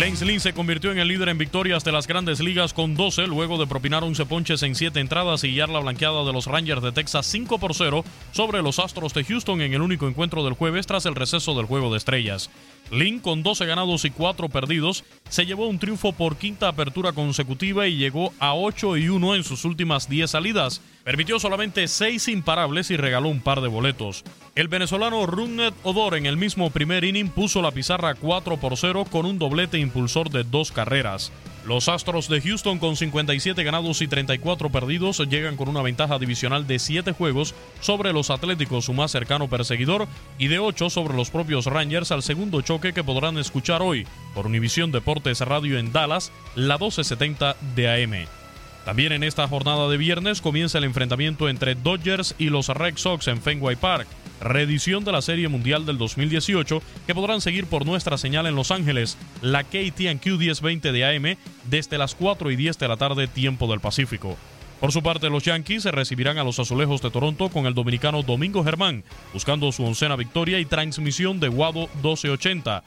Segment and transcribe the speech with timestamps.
[0.00, 3.26] Lance Lynn se convirtió en el líder en victorias de las grandes ligas con 12
[3.26, 6.80] luego de propinar 11 ponches en 7 entradas y guiar la blanqueada de los Rangers
[6.80, 8.02] de Texas 5 por 0
[8.32, 11.66] sobre los Astros de Houston en el único encuentro del jueves tras el receso del
[11.66, 12.48] juego de estrellas.
[12.90, 17.86] Lynn, con 12 ganados y 4 perdidos, se llevó un triunfo por quinta apertura consecutiva
[17.86, 20.80] y llegó a 8 y 1 en sus últimas 10 salidas.
[21.04, 24.22] Permitió solamente 6 imparables y regaló un par de boletos.
[24.54, 29.06] El venezolano Runnet Odor en el mismo primer inning puso la pizarra 4 por 0
[29.10, 31.32] con un doblete impulsor de dos carreras.
[31.66, 36.66] Los Astros de Houston con 57 ganados y 34 perdidos llegan con una ventaja divisional
[36.66, 41.30] de 7 juegos sobre los Atléticos, su más cercano perseguidor, y de 8 sobre los
[41.30, 46.32] propios Rangers al segundo choque que podrán escuchar hoy por Univisión Deportes Radio en Dallas,
[46.54, 48.26] la 1270 de AM.
[48.84, 53.28] También en esta jornada de viernes comienza el enfrentamiento entre Dodgers y los Red Sox
[53.28, 54.08] en Fenway Park,
[54.40, 58.70] reedición de la Serie Mundial del 2018 que podrán seguir por nuestra señal en Los
[58.70, 61.36] Ángeles, la KTNQ 1020 de AM,
[61.68, 64.36] desde las 4 y 10 de la tarde tiempo del Pacífico.
[64.80, 68.22] Por su parte, los Yankees se recibirán a los Azulejos de Toronto con el dominicano
[68.22, 69.04] Domingo Germán,
[69.34, 72.82] buscando su oncena victoria y transmisión de Guado 1280.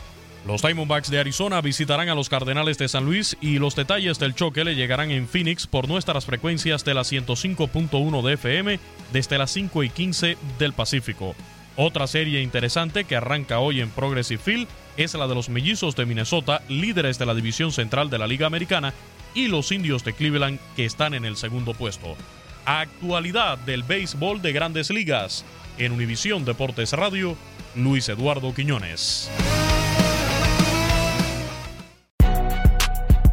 [0.45, 4.35] Los Diamondbacks de Arizona visitarán a los Cardenales de San Luis y los detalles del
[4.35, 8.79] choque le llegarán en Phoenix por nuestras frecuencias de la 105.1 de FM
[9.13, 11.33] desde las 5 y 15 del Pacífico.
[11.77, 14.67] Otra serie interesante que arranca hoy en Progressive Field
[14.97, 18.45] es la de los Mellizos de Minnesota, líderes de la división central de la Liga
[18.45, 18.93] Americana,
[19.33, 22.15] y los Indios de Cleveland que están en el segundo puesto.
[22.65, 25.45] Actualidad del béisbol de grandes ligas.
[25.77, 27.35] En Univisión Deportes Radio,
[27.75, 29.31] Luis Eduardo Quiñones.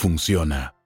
[0.00, 0.79] funciona.